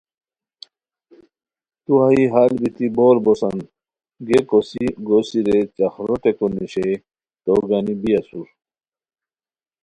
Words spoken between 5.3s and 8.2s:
رے چاخرو ٹیکو نیشئے تو گانی بی